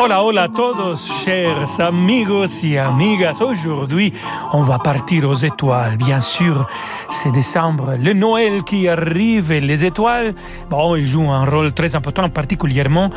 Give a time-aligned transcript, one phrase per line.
[0.00, 3.40] Hola, hola a todos, chers amigos y amigas.
[3.40, 4.12] Aujourd'hui,
[4.52, 6.68] on va partir aux étoiles, bien sûr.
[7.10, 10.36] C'est décembre, le Noël qui arrive et les étoiles,
[10.70, 13.10] bon, ils jouent un rôle très important, particulièrement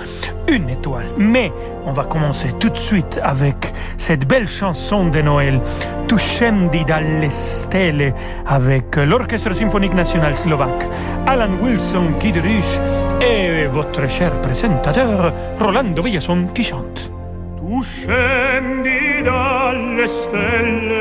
[0.48, 1.06] une étoile.
[1.20, 1.54] Mais
[1.86, 5.62] on va commencer tout de suite avec cette belle chanson de Noël,
[6.08, 8.16] Tu scendi dalle stelle,
[8.48, 10.90] avec l'Orchestre symphonique national slovaque,
[11.28, 12.80] Alan Wilson qui dirige,
[13.22, 17.12] et votre cher présentateur, Rolando Villason qui chante.
[17.58, 20.92] Tu scendi dalle stelle,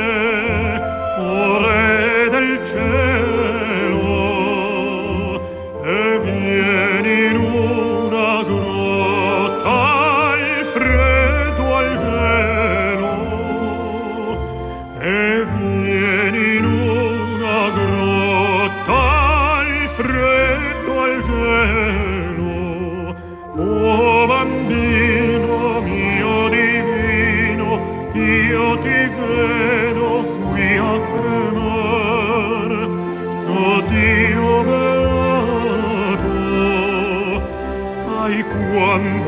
[1.18, 3.09] o re del cielo,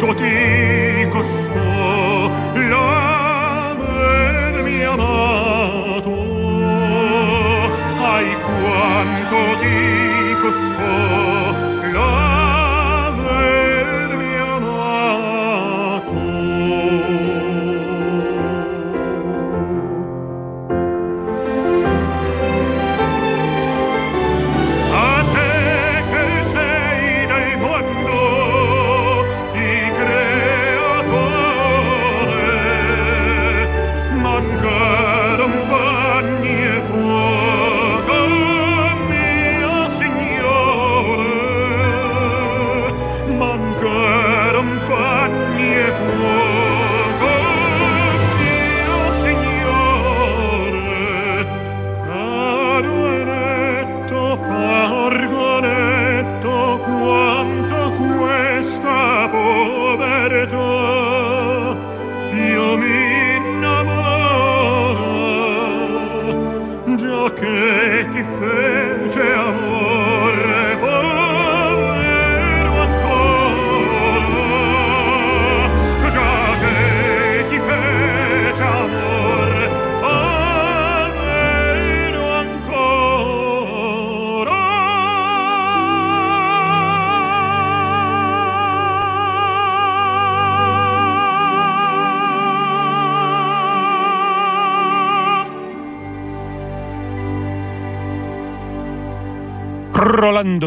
[0.06, 1.72] το τίκος στο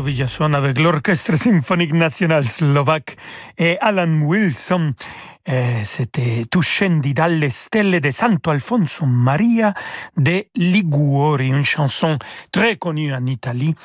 [0.07, 3.17] Avec l'Orchestre symphonique national slovaque
[3.57, 4.93] et Alan Wilson.
[5.49, 9.73] Euh, C'était Tu scendi dalle stelle de Santo Alfonso Maria
[10.17, 12.17] de Liguori, une chanson
[12.51, 13.75] très connue en Italie.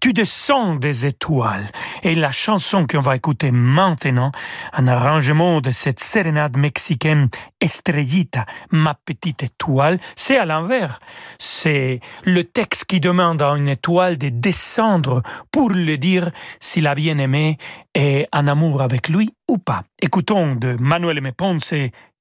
[0.00, 1.70] Tu descends des étoiles.
[2.02, 4.32] Et la chanson qu'on va écouter maintenant,
[4.72, 7.28] un arrangement de cette sérénade mexicaine
[7.62, 10.98] Estrellita, ma petite étoile, c'est à l'envers.
[11.38, 16.96] C'est le texte qui demande à une étoile de descendre pour lui dire s'il a
[16.96, 17.58] bien aimé
[17.94, 19.84] et en amour avec lui ou pas.
[20.00, 21.30] Écoutons de Manuel M.
[21.36, 21.72] Ponce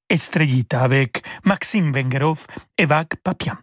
[0.09, 2.45] Estrellita avec Maxime Vengerov
[2.77, 3.55] et Vague Papian.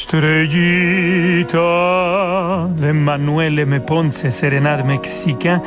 [0.00, 1.58] Estrellita
[2.74, 3.80] de Manuel M.
[3.80, 5.60] Ponce, sérénade mexicain,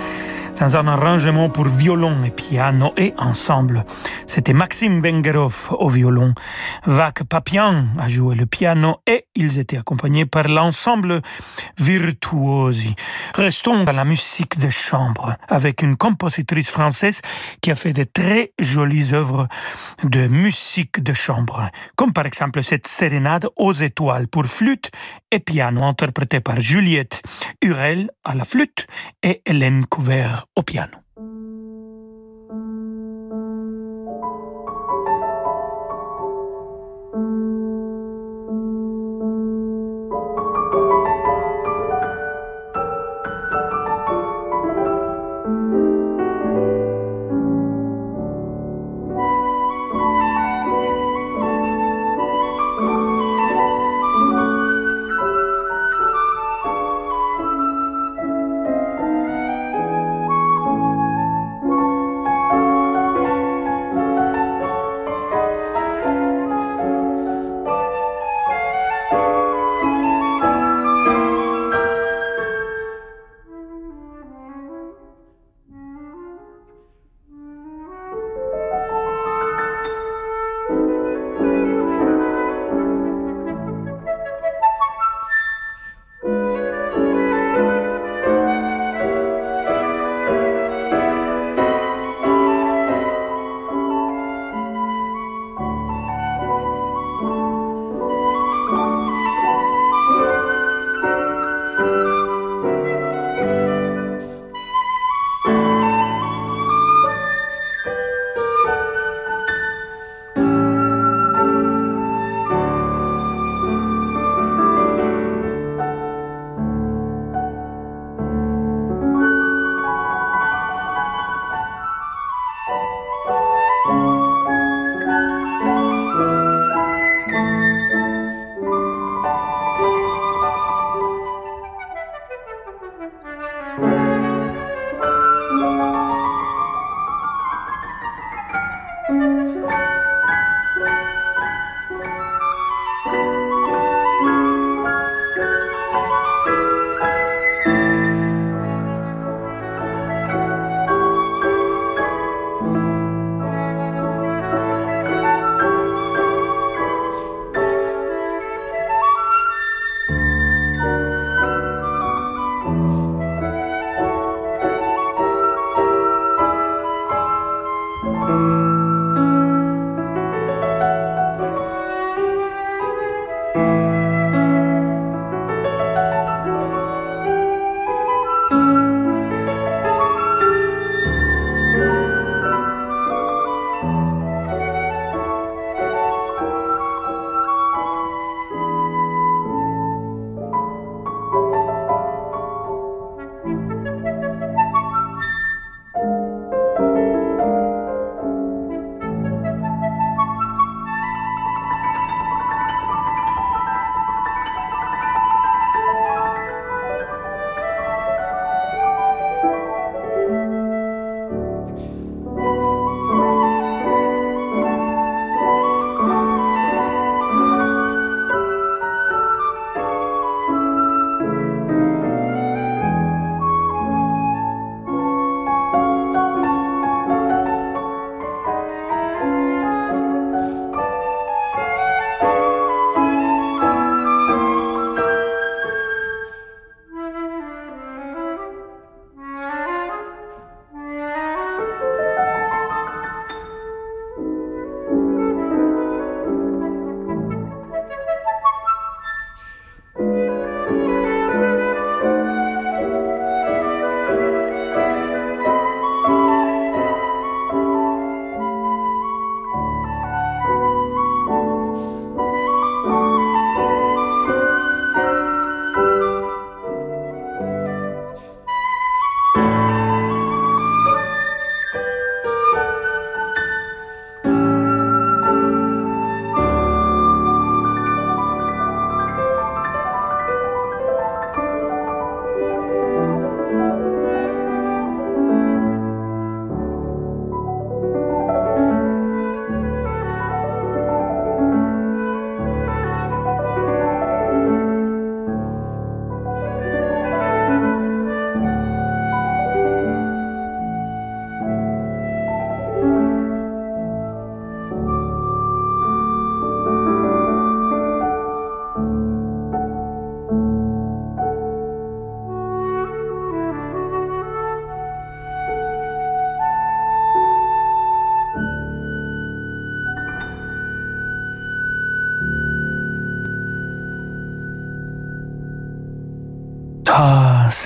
[0.59, 3.85] dans un arrangement pour violon et piano et ensemble.
[4.33, 6.33] C'était Maxime Vengerov au violon,
[6.87, 11.21] Vac Papian a joué le piano et ils étaient accompagnés par l'ensemble
[11.77, 12.95] Virtuosi.
[13.35, 17.21] Restons dans la musique de chambre avec une compositrice française
[17.61, 19.47] qui a fait de très jolies œuvres
[20.03, 24.89] de musique de chambre, comme par exemple cette sérénade aux étoiles pour flûte
[25.29, 27.21] et piano interprétée par Juliette
[27.61, 28.87] Hurel à la flûte
[29.21, 31.02] et Hélène Couvert au piano.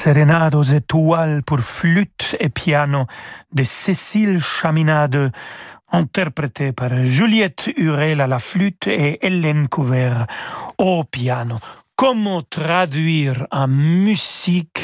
[0.08, 3.08] Sérénade aux étoiles pour flûte et piano
[3.52, 5.34] de Cécile Chaminade,
[5.92, 10.26] interprétée par Juliette Hurel à la flûte et Hélène Couvert
[10.78, 11.58] au piano.
[11.98, 14.77] Comment traduire en musique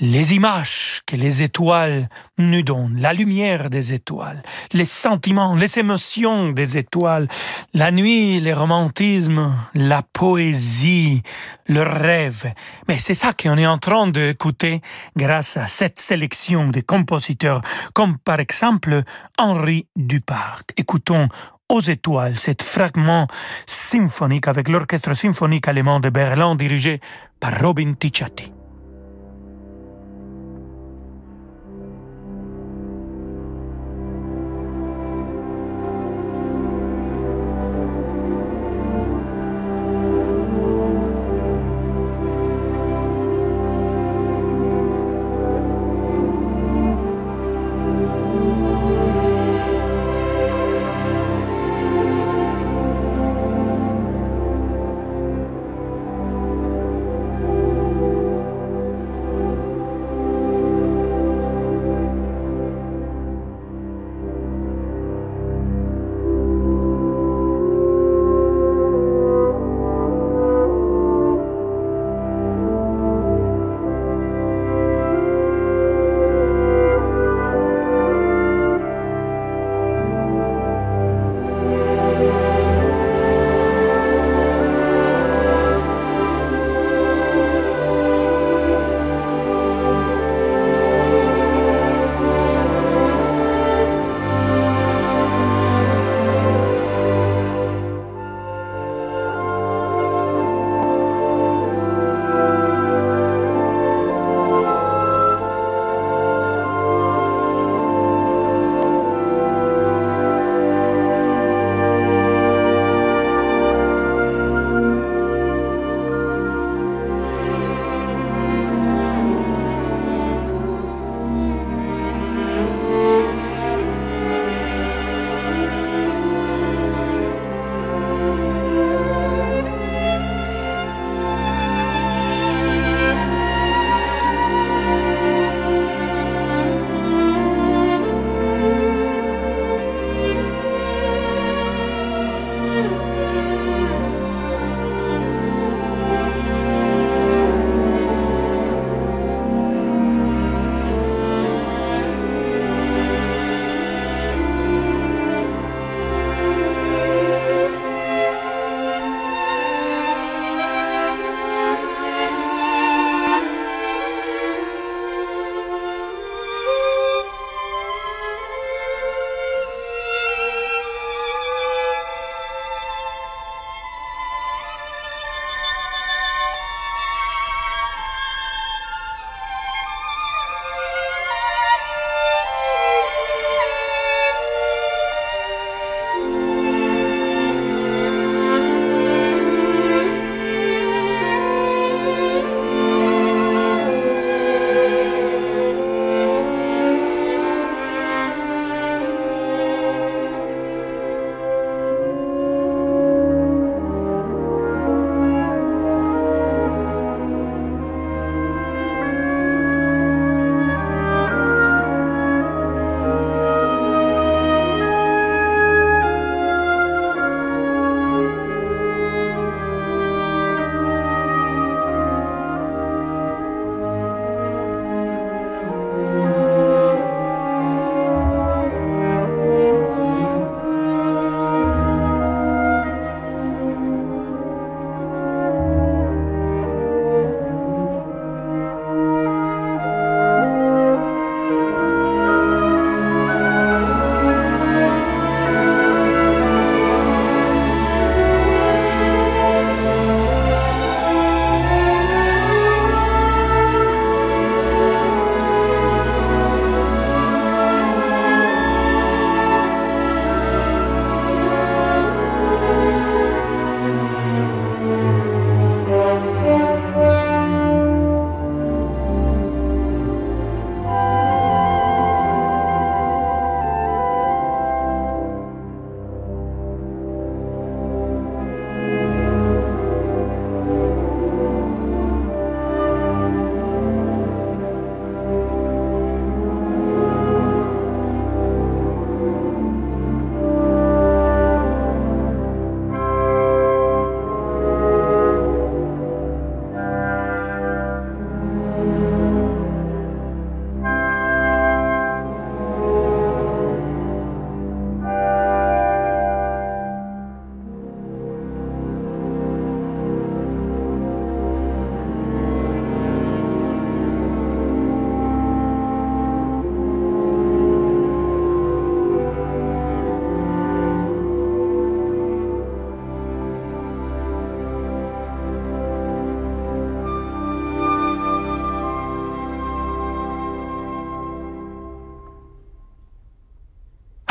[0.00, 6.50] les images que les étoiles nous donnent, la lumière des étoiles, les sentiments, les émotions
[6.50, 7.26] des étoiles,
[7.74, 11.22] la nuit, le romantisme, la poésie,
[11.66, 12.52] le rêve.
[12.86, 14.82] Mais c'est ça qu'on est en train d'écouter
[15.16, 17.62] grâce à cette sélection de compositeurs,
[17.92, 19.02] comme par exemple
[19.36, 20.72] Henri Duparc.
[20.76, 21.28] Écoutons
[21.68, 23.26] aux étoiles, cet fragment
[23.66, 27.00] symphonique avec l'orchestre symphonique allemand de Berlin dirigé
[27.40, 28.57] par Robin Ticciati.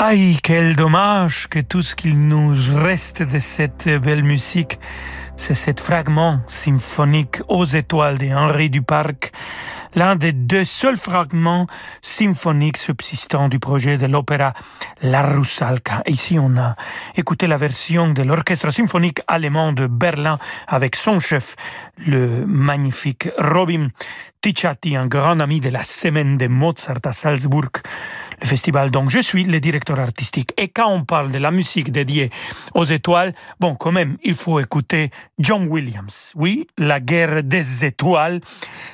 [0.10, 4.80] Aïe, quel dommage que tout ce qu'il nous reste de cette belle musique,
[5.36, 9.34] c'est ce fragment symphonique aux étoiles de Henri Duparc,
[9.96, 11.68] l'un des deux seuls fragments
[12.00, 14.54] symphoniques subsistants du projet de l'opéra
[15.02, 16.04] La Russalka.
[16.08, 16.78] Ici, on a
[17.18, 21.58] écouté la version de l'orchestre symphonique allemand de Berlin avec son chef,
[21.98, 23.90] le magnifique Robin
[24.40, 27.72] Ticciati, un grand ami de la semaine de Mozart à Salzbourg
[28.42, 30.54] le festival dont je suis le directeur artistique.
[30.58, 32.30] Et quand on parle de la musique dédiée
[32.74, 36.34] aux étoiles, bon, quand même, il faut écouter John Williams.
[36.36, 38.42] Oui, La guerre des étoiles,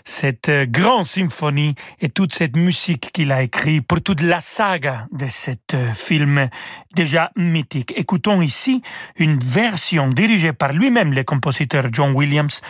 [0.03, 5.07] cette euh, grande symphonie et toute cette musique qu'il a écrite pour toute la saga
[5.11, 6.49] de cet euh, film
[6.95, 7.93] déjà mythique.
[7.97, 8.81] Écoutons ici
[9.17, 12.61] une version dirigée par lui-même, le compositeur John Williams,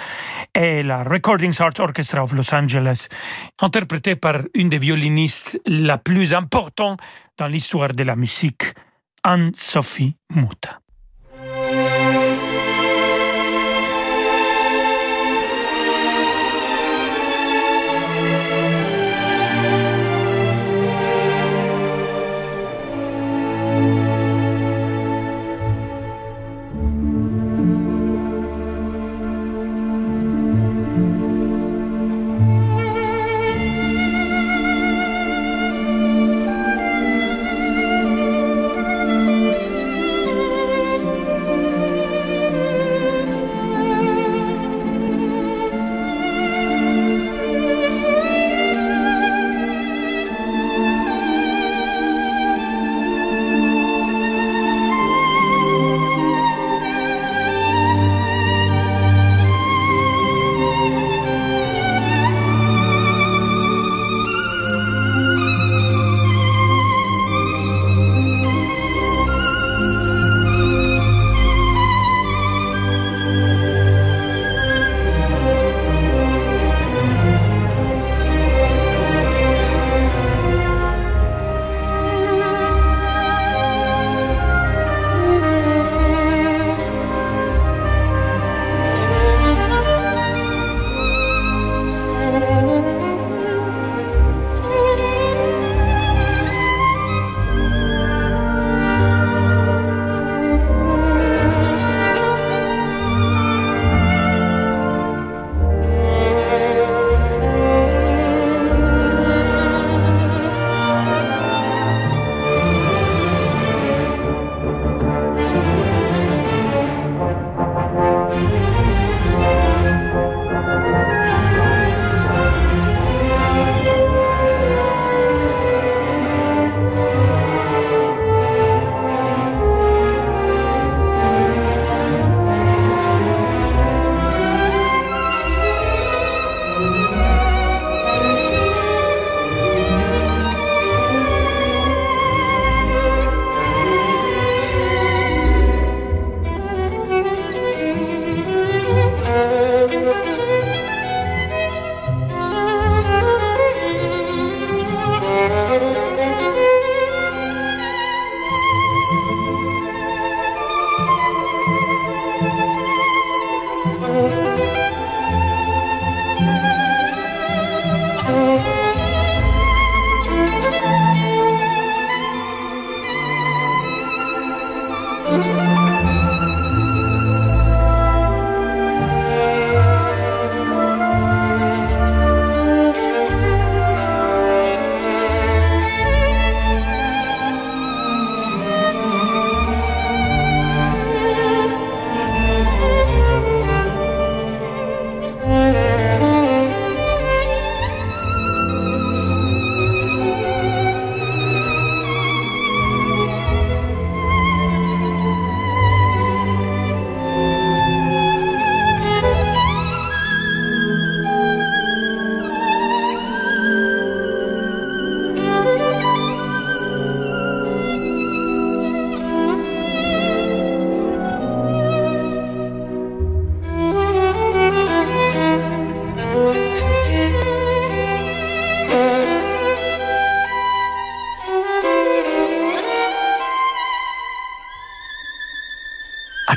[0.55, 3.07] et la Recording Arts Orchestra of Los Angeles,
[3.61, 8.73] interprétée par une des violinistes la plus importante dans l'histoire de la musique,
[9.23, 10.82] Anne-Sophie Muta.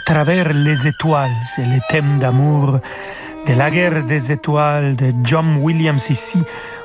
[0.06, 2.78] Travers les étoiles, c'est le thème d'amour
[3.44, 6.40] de la guerre des étoiles de John Williams ici,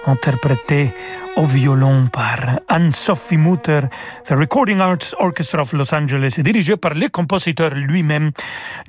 [0.07, 0.91] interprété
[1.37, 3.81] au violon par Anne-Sophie Mutter,
[4.25, 8.31] The Recording Arts Orchestra of Los Angeles, dirigé par le compositeur lui-même,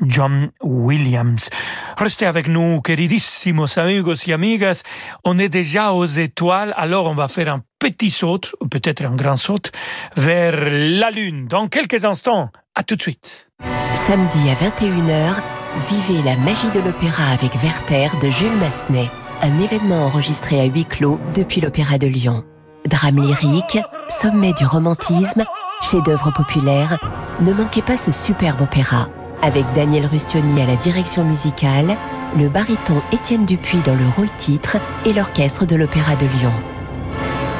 [0.06, 1.50] John Williams.
[1.98, 4.82] Restez avec nous, queridissimos amigos y amigas.
[5.24, 8.40] On est déjà aux étoiles, alors on va faire un petit saut,
[8.70, 9.70] peut-être un grand saut,
[10.16, 12.50] vers la Lune dans quelques instants.
[12.76, 13.48] À tout de suite.
[13.94, 15.42] Samedi à 21h,
[15.90, 19.10] vivez la magie de l'opéra avec Werther de Jules Massenet
[19.42, 22.44] un événement enregistré à huis clos depuis l'Opéra de Lyon.
[22.86, 25.44] Drame lyrique, sommet du romantisme,
[25.82, 26.96] chef-d'œuvre populaire,
[27.40, 29.08] ne manquez pas ce superbe opéra.
[29.42, 31.96] Avec Daniel Rustioni à la direction musicale,
[32.38, 36.52] le baryton Étienne Dupuis dans le rôle titre et l'orchestre de l'Opéra de Lyon.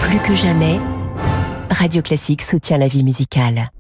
[0.03, 0.79] Plus que jamais,
[1.71, 3.71] Radio Classique soutient la vie musicale.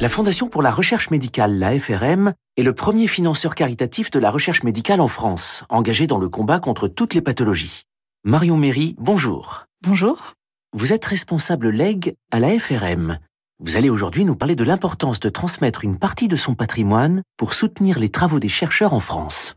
[0.00, 4.30] La Fondation pour la recherche médicale, la FRM, est le premier financeur caritatif de la
[4.30, 7.82] recherche médicale en France, engagé dans le combat contre toutes les pathologies.
[8.24, 9.66] Marion Méry, bonjour.
[9.86, 10.32] Bonjour.
[10.72, 13.18] Vous êtes responsable leg à la FRM.
[13.60, 17.54] Vous allez aujourd'hui nous parler de l'importance de transmettre une partie de son patrimoine pour
[17.54, 19.56] soutenir les travaux des chercheurs en France.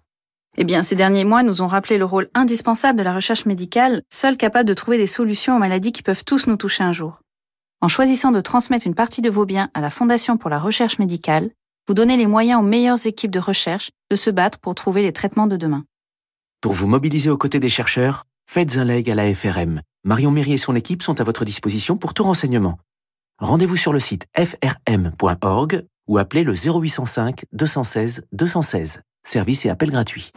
[0.58, 4.02] Eh bien, ces derniers mois nous ont rappelé le rôle indispensable de la recherche médicale,
[4.10, 7.22] seule capable de trouver des solutions aux maladies qui peuvent tous nous toucher un jour.
[7.82, 10.98] En choisissant de transmettre une partie de vos biens à la Fondation pour la recherche
[10.98, 11.52] médicale,
[11.88, 15.12] vous donnez les moyens aux meilleures équipes de recherche de se battre pour trouver les
[15.12, 15.84] traitements de demain.
[16.62, 19.82] Pour vous mobiliser aux côtés des chercheurs, faites un leg à la FRM.
[20.06, 22.80] Marion Méry et son équipe sont à votre disposition pour tout renseignement.
[23.40, 29.02] Rendez-vous sur le site frm.org ou appelez le 0805 216 216.
[29.26, 30.32] Service et appel gratuit.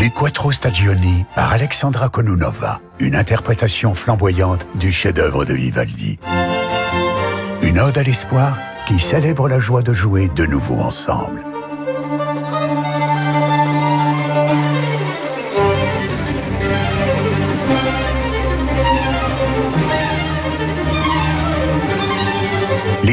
[0.00, 6.18] Les Quattro Stagioni par Alexandra Konunova, une interprétation flamboyante du chef-d'œuvre de Vivaldi.
[7.62, 11.44] Une ode à l'espoir qui célèbre la joie de jouer de nouveau ensemble.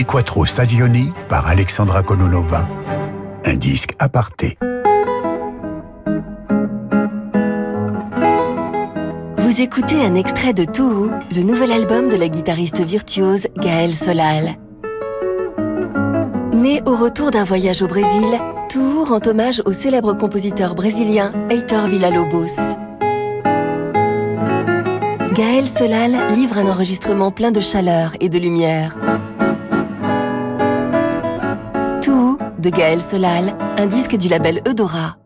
[0.06, 2.68] Quattro Stagioni par Alexandra Konunova,
[3.46, 4.58] un disque aparté.
[9.38, 14.56] Vous écoutez un extrait de Tohu, le nouvel album de la guitariste virtuose Gaëlle Solal.
[16.54, 18.40] Né au retour d'un voyage au Brésil,
[18.70, 22.56] Tohu rend hommage au célèbre compositeur brésilien Heitor Villa-Lobos.
[25.34, 28.96] Gaël Solal livre un enregistrement plein de chaleur et de lumière.
[32.66, 35.18] De Gaël Solal, un disque du label Eudora.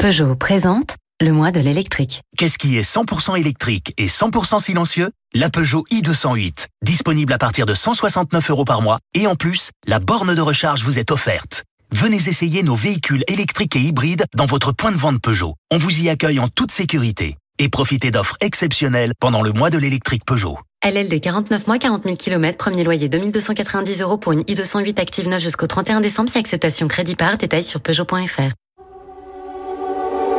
[0.00, 2.22] Peugeot présente le mois de l'électrique.
[2.36, 5.12] Qu'est-ce qui est 100% électrique et 100% silencieux?
[5.32, 6.66] La Peugeot i208.
[6.82, 8.98] Disponible à partir de 169 euros par mois.
[9.14, 11.62] Et en plus, la borne de recharge vous est offerte.
[11.92, 15.54] Venez essayer nos véhicules électriques et hybrides dans votre point de vente Peugeot.
[15.70, 17.36] On vous y accueille en toute sécurité.
[17.60, 20.58] Et profitez d'offres exceptionnelles pendant le mois de l'électrique Peugeot.
[20.86, 25.42] LLD 49 mois, 40 000 km, premier loyer 2290 euros pour une i208 active 9
[25.42, 28.52] jusqu'au 31 décembre, si acceptation crédit par, détail sur Peugeot.fr.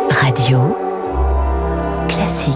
[0.10, 0.78] Radio
[2.08, 2.56] classique.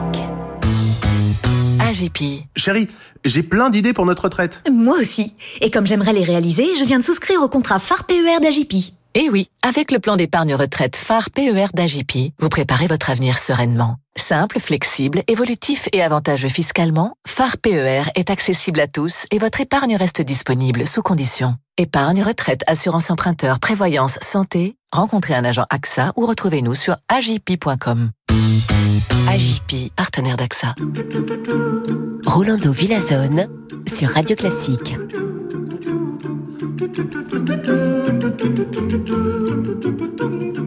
[1.81, 2.45] AGP.
[2.55, 2.87] Chérie,
[3.25, 4.63] j'ai plein d'idées pour notre retraite.
[4.71, 5.35] Moi aussi.
[5.59, 8.93] Et comme j'aimerais les réaliser, je viens de souscrire au contrat phare PER d'AGP.
[9.13, 13.97] Eh oui, avec le plan d'épargne retraite phare PER d'AGP, vous préparez votre avenir sereinement.
[14.15, 19.97] Simple, flexible, évolutif et avantageux fiscalement, phare PER est accessible à tous et votre épargne
[19.97, 21.55] reste disponible sous conditions.
[21.77, 28.11] Épargne, retraite, assurance emprunteur, prévoyance, santé, rencontrez un agent AXA ou retrouvez-nous sur agip.com.
[29.27, 30.75] AGP, partenaire d'AXA.
[32.25, 33.49] Rolando Villazone
[33.87, 34.93] sur Radio Classique.
[36.81, 36.97] Thank
[40.57, 40.60] you.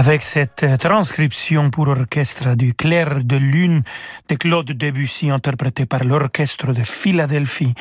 [0.00, 3.82] Avec cette transcription pour orchestre du Clair de Lune
[4.30, 7.74] de Claude Debussy interprété par l'orchestre de Philadelphie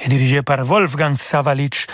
[0.00, 1.86] et dirigé par Wolfgang Savalitch,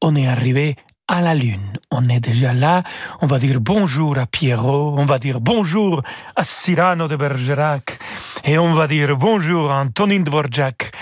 [0.00, 0.76] on est arrivé
[1.08, 1.72] à la Lune.
[1.90, 2.84] On est déjà là.
[3.20, 4.94] On va dire bonjour à Pierrot.
[4.96, 6.04] On va dire bonjour
[6.36, 7.98] à Cyrano de Bergerac.
[8.48, 10.92] Et on va dire bonjour à Antonin Dvorak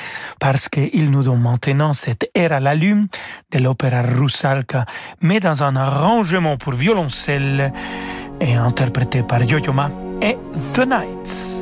[0.41, 3.09] parce qu'il nous donne maintenant cette ère à la Lune
[3.53, 4.87] de l'opéra Rusalka,
[5.21, 7.71] mais dans un arrangement pour violoncelle
[8.41, 9.91] et interprété par Yo-Yo Ma
[10.23, 10.39] et
[10.73, 11.54] The Knights.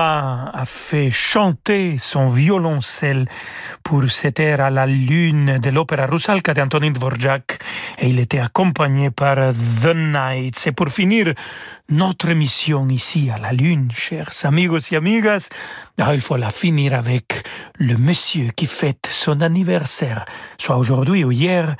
[0.00, 3.24] A fait chanter son violoncelle
[3.82, 7.58] pour cet air à la lune de l'opéra Rusalka d'Antonin Dvorak
[7.98, 9.36] et il était accompagné par
[9.82, 10.68] The Nights.
[10.68, 11.34] Et pour finir
[11.88, 15.48] notre mission ici à la lune, chers amigos et amigas,
[15.98, 17.44] ah, il faut la finir avec
[17.78, 20.26] le monsieur qui fête son anniversaire,
[20.58, 21.74] soit aujourd'hui ou hier,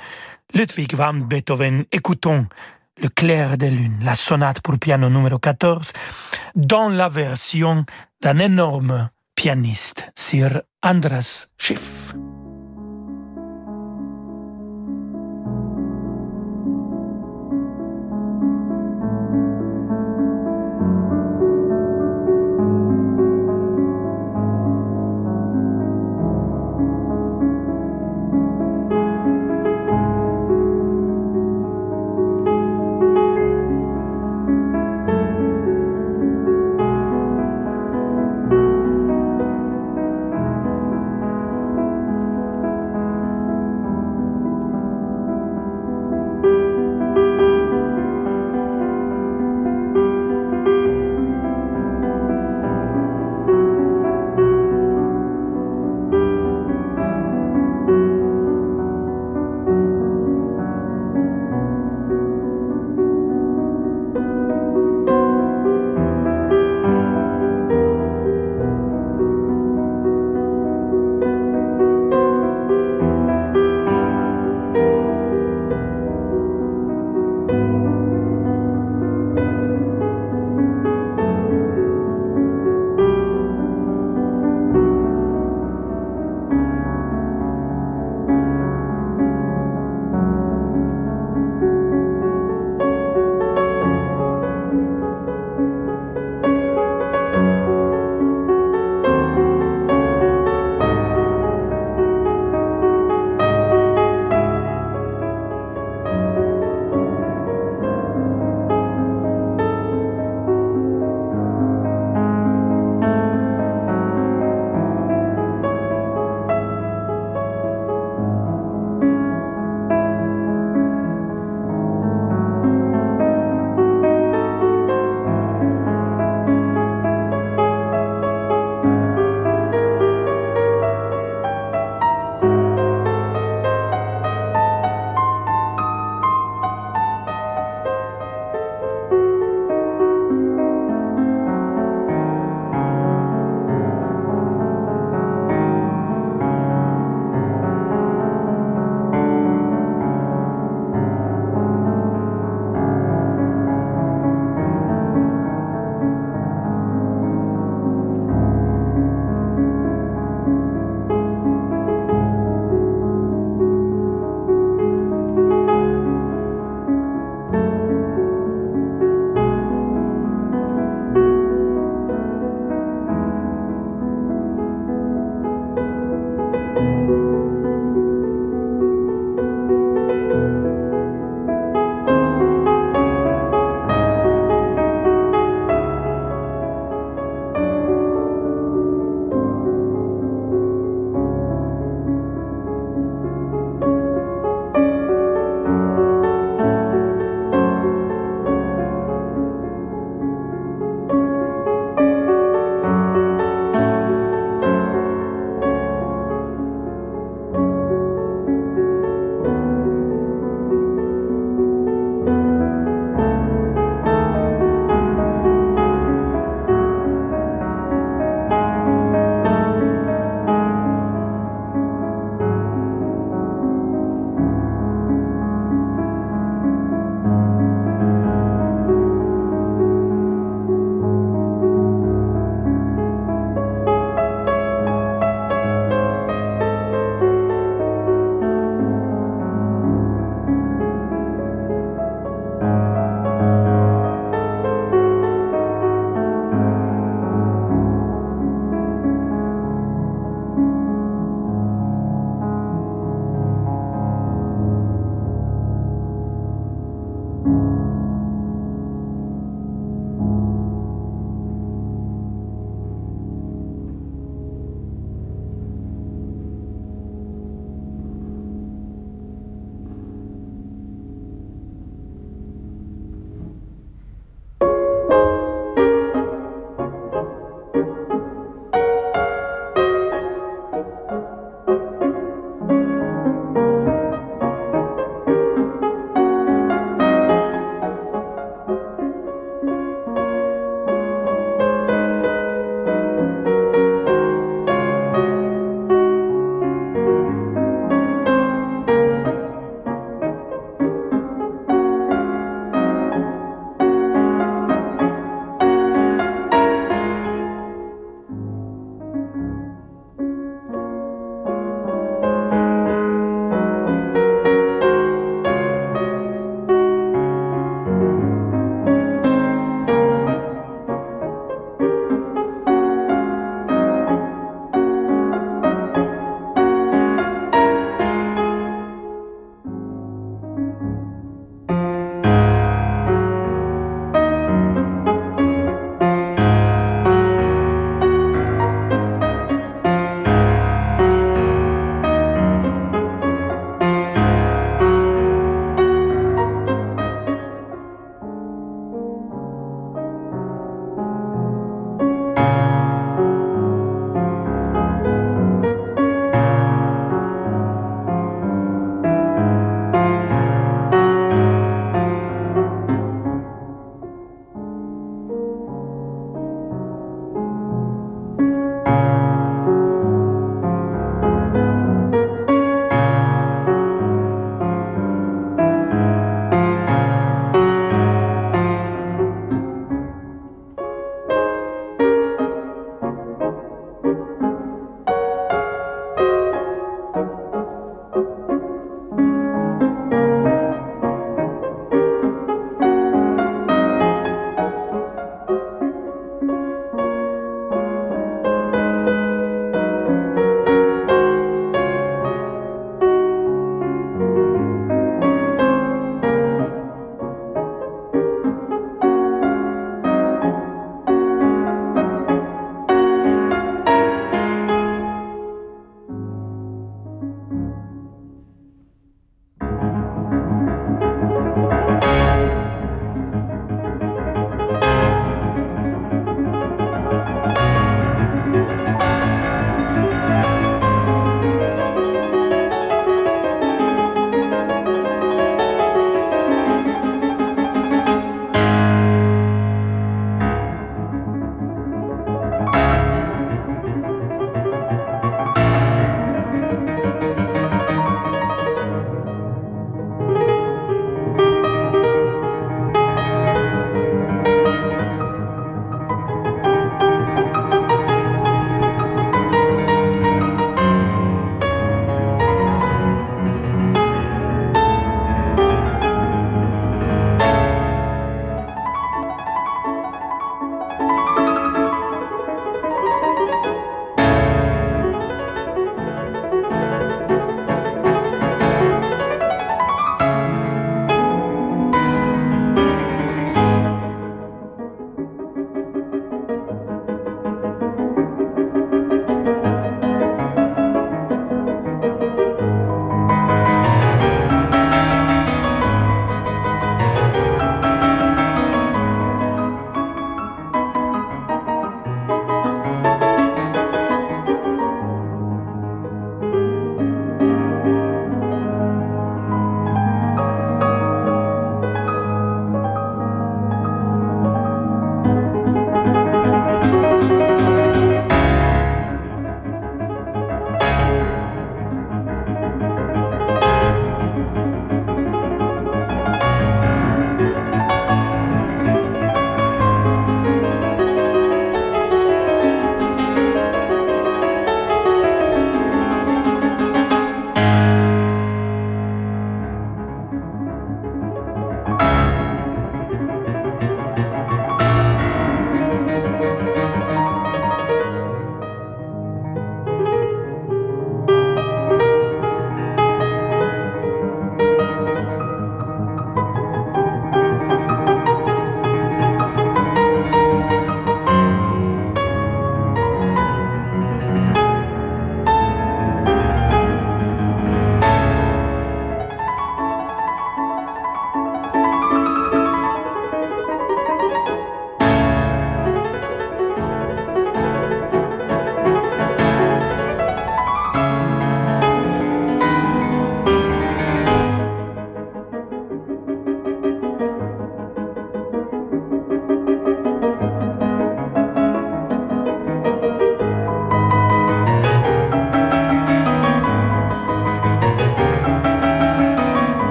[0.53, 1.85] Ludwig van Beethoven.
[1.93, 2.47] Écoutons
[3.01, 5.93] le clair de lune, la sonate pour piano numéro 14,
[6.55, 7.85] dans la version
[8.21, 12.13] d'un énorme pianiste, Sir Andras Schiff.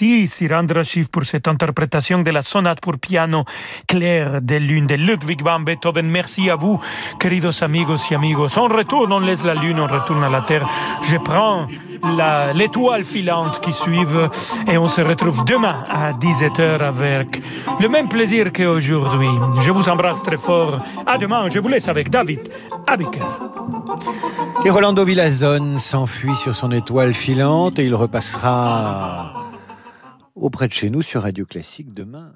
[0.00, 3.44] Merci, Sir Andrashif, pour cette interprétation de la sonate pour piano
[3.88, 6.06] claire de lune de Ludwig van Beethoven.
[6.06, 6.80] Merci à vous,
[7.18, 8.56] queridos amigos y amigos.
[8.58, 10.68] On retourne, on laisse la lune, on retourne à la terre.
[11.02, 11.66] Je prends
[12.54, 14.06] l'étoile filante qui suit
[14.68, 17.42] et on se retrouve demain à 17h avec
[17.80, 19.30] le même plaisir qu'aujourd'hui.
[19.60, 20.78] Je vous embrasse très fort.
[21.06, 22.48] À demain, je vous laisse avec David
[22.86, 23.26] Abiker.
[24.64, 29.47] Et Rolando Villazone s'enfuit sur son étoile filante et il repassera
[30.42, 32.32] auprès de chez nous sur Radio Classique demain.